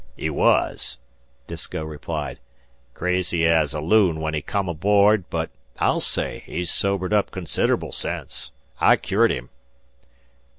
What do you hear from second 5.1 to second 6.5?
but I'll say